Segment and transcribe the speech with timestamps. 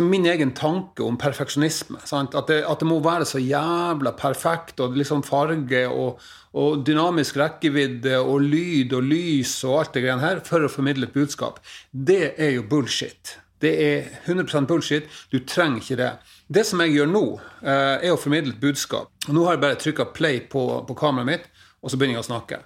[0.00, 2.00] min egen tanke om perfeksjonisme.
[2.00, 6.20] At det, at, det, må være så jævla perfekt, og liksom farge og,
[6.52, 11.10] og, dynamisk rekkevidde og lyd og lys og alt det greiene her for å formidle
[11.10, 11.60] et budskap.
[11.92, 13.36] Det er jo bullshit.
[13.62, 15.04] Det er 100% bullshit.
[15.30, 16.12] Du trenger ikke det.
[16.48, 17.24] Det som jeg gjør nå,
[17.62, 19.12] eh, er å formidle et budskap.
[19.28, 21.48] Nå har jeg bare trykka play på, på kameraet mitt,
[21.82, 22.64] og så begynner jeg å snakke.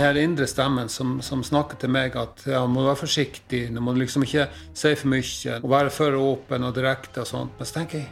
[0.00, 3.94] Her indre stemmen som, som, snakker til meg at ja, må være forsiktig, du må
[3.96, 7.58] liksom ikke si for mye, og være for åpen og direkte og sånt.
[7.58, 8.08] Men så tenker jeg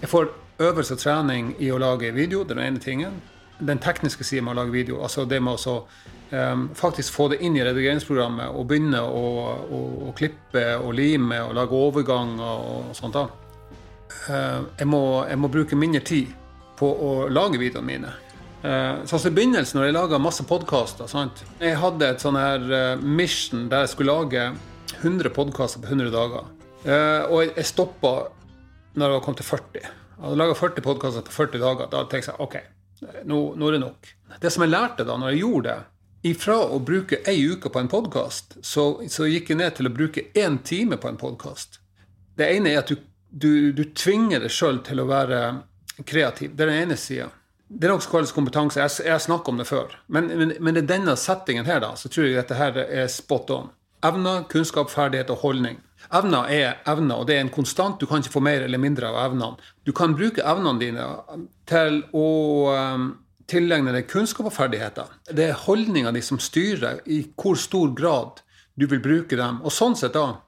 [0.00, 0.26] jeg får
[0.58, 3.20] øvelse og trening i å lage video, den ene tingen.
[3.60, 5.76] Den tekniske siden med å lage video, altså det med å
[6.34, 9.24] um, faktisk få det inn i redigeringsprogrammet og begynne å,
[9.62, 13.14] å, å klippe og lime og lage overganger og sånt.
[13.14, 13.28] da.
[14.26, 16.34] Uh, jeg, må, jeg må bruke mindre tid
[16.78, 18.12] på å lage videoene mine.
[18.64, 21.10] Uh, så I begynnelsen, når jeg laga masse podkaster
[21.60, 24.46] Jeg hadde et sånn her uh, mission der jeg skulle lage
[25.02, 26.46] 100 podkaster på 100 dager.
[26.86, 28.14] Uh, og jeg stoppa
[28.96, 29.82] når jeg kom til 40.
[29.84, 31.90] Jeg hadde laga 40 podkaster på 40 dager.
[31.92, 32.56] Da tenkte jeg OK,
[33.28, 34.10] nå, nå, er det nok.
[34.40, 35.80] Det som jeg lærte da når jeg gjorde det
[36.24, 39.92] Ifra å bruke ei uke på en podkast, så, så, gikk jeg ned til å
[39.92, 41.82] bruke én time på en podkast.
[42.32, 42.96] Det ene er at du,
[43.28, 45.40] du, du tvinger deg sjøl til å være
[46.08, 46.54] kreativ.
[46.56, 47.28] Det er den ene sida.
[47.68, 48.82] Det er som kalles kompetanse.
[48.82, 49.96] Jeg, har snakket om det før.
[50.06, 53.50] Men, men, men, i denne settingen her, da, så tror jeg dette her er spot
[53.54, 53.72] on.
[54.04, 55.80] Evner, kunnskap, ferdighet og holdning.
[56.12, 57.96] Evner er evner, og det er en konstant.
[58.00, 59.68] Du kan ikke få mer eller mindre av evnene.
[59.88, 61.06] Du kan bruke evnene dine
[61.70, 62.26] til å
[62.76, 63.06] um,
[63.50, 65.08] tilegne deg kunnskap og ferdigheter.
[65.32, 68.44] Det er holdninga di som styrer i hvor stor grad
[68.76, 69.62] du vil bruke dem.
[69.64, 70.42] Og sånn sett da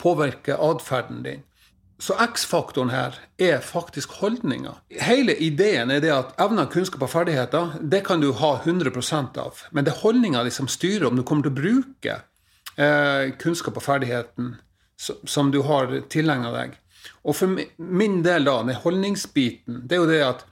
[0.00, 1.42] påvirke atferden din.
[2.02, 4.74] Så X-faktoren her er faktisk holdninga.
[5.06, 9.62] Hele ideen er det at evner, kunnskap og ferdigheter det kan du ha 100% av.
[9.70, 12.16] Men det er holdninga som styrer om du kommer til å bruke
[12.76, 14.56] eh, kunnskap og ferdigheten
[14.98, 16.74] som du har tilegna deg.
[17.24, 20.44] Og for min del, da, den holdningsbiten, det er jo det at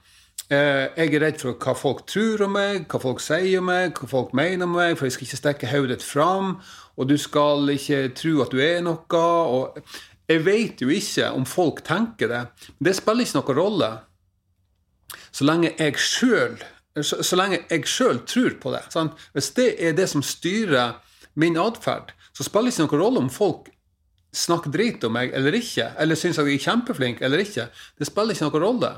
[0.53, 3.97] eh, jeg er redd for hva folk tror om meg, hva folk sier om meg,
[3.97, 6.55] hva folk mener om meg, for jeg skal ikke stikke hodet fram,
[6.95, 9.03] og du skal ikke tro at du er noe.
[9.19, 9.79] og
[10.29, 12.43] jeg vet jo ikke om folk tenker det.
[12.77, 13.91] Men det spiller ikke noen rolle
[15.33, 16.61] så lenge jeg sjøl
[17.01, 18.83] så, lenge jeg sjøl tror på det.
[18.93, 19.17] Sant?
[19.33, 20.99] Hvis det er det som styrer
[21.41, 23.71] min atferd, så spiller ikke noen rolle om folk
[24.33, 27.67] snakker drit om meg eller ikke, eller syns jeg er kjempeflink eller ikke.
[27.97, 28.93] Det spiller ikke noen rolle.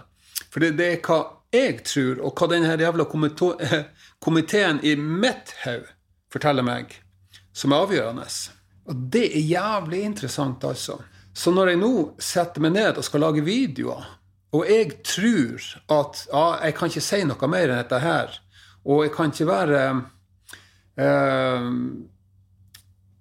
[0.51, 1.21] For det, det er hva
[1.55, 3.07] jeg tror, og hva denne jævla
[4.25, 5.91] komiteen i mitt hode
[6.31, 6.91] forteller meg,
[7.55, 8.27] som er avgjørende.
[8.91, 10.99] Og det er jævlig interessant, altså.
[11.35, 14.05] Så når jeg nå setter meg ned og skal lage videoer,
[14.55, 18.37] og jeg tror at ja, jeg kan ikke si noe mer enn dette her,
[18.85, 19.79] og jeg kan ikke være
[21.01, 21.69] eh,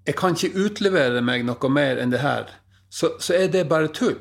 [0.04, 2.52] Jeg kan ikke utlevere meg noe mer enn det her,
[2.92, 4.20] så, så er det bare tull.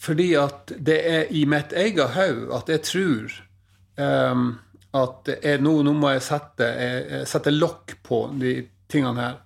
[0.00, 3.34] Fordi at det er i mitt eget hode at jeg tror
[3.98, 4.46] um,
[4.94, 6.68] at jeg, nå, nå, må jeg sette,
[7.26, 8.54] sette lokk på de
[8.90, 9.40] tingene her.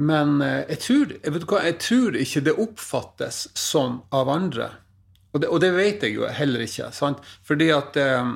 [0.00, 4.70] Men eh, jeg tror, jeg, hva, jeg tror, ikke det oppfattes sånn av andre.
[5.34, 6.88] Og det, og det vet jeg jo heller ikke.
[6.96, 7.20] Sant?
[7.46, 8.32] Fordi at eh,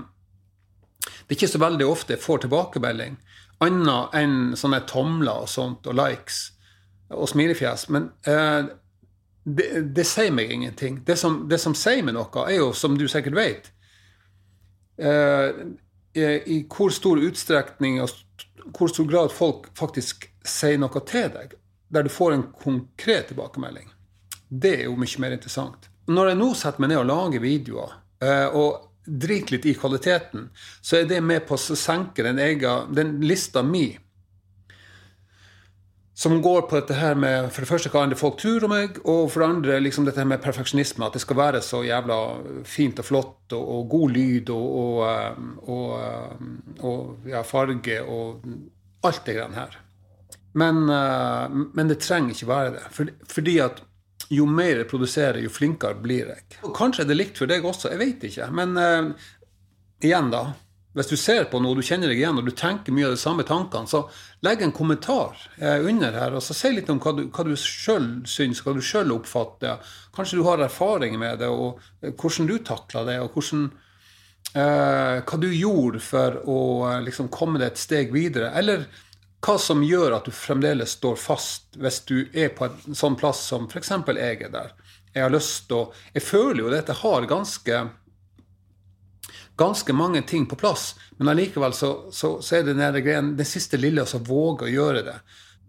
[1.04, 3.16] det er ikke så veldig ofte jeg får tilbakemelding,
[3.64, 6.50] annet enn sånne tomler og sånt, og likes
[7.14, 7.88] og smilefjes.
[7.94, 8.68] Men eh,
[9.44, 11.00] det, det, sier meg ingenting.
[11.06, 13.72] Det som, det som, sier meg noe, er jo, som du sikkert vet,
[15.00, 15.64] eh,
[16.14, 18.12] i hvor stor utstrekning og
[18.76, 21.54] hvor stor grad folk faktisk sier noe til deg,
[21.88, 23.90] der du får en konkret tilbakemelding.
[24.48, 25.88] Det er jo mye mer interessant.
[26.06, 27.94] Når jeg nå setter meg ned og lager videoer,
[28.24, 30.48] eh, og driter litt i kvaliteten,
[30.80, 33.88] så er det med på å senke den, egen, den lista mi
[36.14, 39.00] som går på dette her med for det første hva andre folk tror om meg,
[39.02, 41.02] og for det andre liksom dette her med perfeksjonisme.
[41.08, 42.18] At det skal være så jævla
[42.70, 45.00] fint og flott og, og god lyd og,
[45.74, 48.46] og, eh, og ja, farge og
[49.04, 49.80] alt det greiene her.
[50.54, 52.82] Men, uh, men, det trenger ikke være det.
[52.94, 53.80] For, fordi at
[54.32, 56.44] jo mer jeg produserer, jo flinkere blir jeg.
[56.64, 58.50] Og kanskje er det likt for deg også, jeg vet ikke.
[58.54, 59.32] Men uh,
[60.04, 60.46] igjen, da.
[60.94, 63.18] Hvis du ser på noe, du kjenner deg igjen, og du tenker mye av de
[63.18, 64.04] samme tankene, så
[64.46, 67.56] legg en kommentar uh, under her, og så si litt om hva du, hva du
[67.58, 69.82] sjøl syns, hva du sjøl oppfatter.
[70.14, 71.82] Kanskje du har erfaring med det, og
[72.14, 73.72] hvordan du takla det, og hvordan
[74.54, 76.58] hva du gjorde for å
[77.02, 78.52] liksom, komme deg et steg videre.
[78.54, 78.84] Eller
[79.44, 83.42] hva som gjør at du fremdeles står fast hvis du er på en sånn plass
[83.50, 83.92] som f.eks.
[84.16, 84.72] jeg er der.
[85.14, 87.84] Jeg har lyst til å Jeg føler jo dette har ganske
[89.56, 90.94] ganske mange ting på plass.
[91.16, 94.72] Men allikevel så, så, så er det den, greien, den siste lille som våger å
[94.72, 95.18] gjøre det.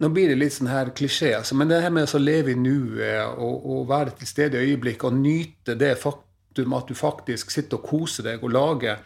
[0.02, 2.60] Nå blir det litt sånn her klisjé, altså, men det her med å leve i
[2.60, 7.54] nuet og, og, være til stede i øyeblikket og nyte det faktum at du faktisk
[7.54, 8.98] sitter og koser deg og lager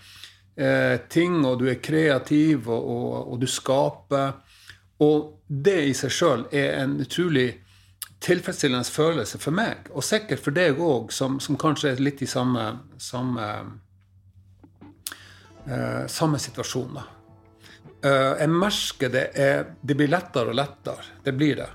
[0.58, 4.40] eh, ting, og du er kreativ, og, og, og, du skaper
[5.00, 7.50] Og det i seg sjøl er en utrolig
[8.20, 12.28] tilfredsstillende følelse for meg, og sikkert for deg òg, som, som, kanskje er litt i
[12.28, 12.66] samme,
[13.00, 13.46] samme,
[15.64, 17.00] eh, samme situasjon.
[18.00, 21.18] Uh, jeg merker det er, det blir lettere og lettere.
[21.24, 21.70] Det blir det.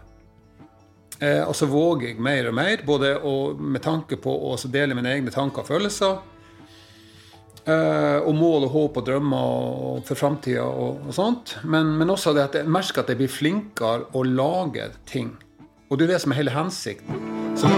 [1.21, 4.97] Uh, og så våger jeg mer og mer, både å, med tanke på å dele
[4.97, 6.23] mine egne tanker og følelser.
[7.65, 11.57] Uh, og mål og håp og drømmer for framtida og, og, sånt.
[11.65, 15.33] Men, men, også det at jeg merker at jeg blir flinkere å lage ting.
[15.89, 17.25] Og det er det som er hele hensikten.
[17.57, 17.71] Så,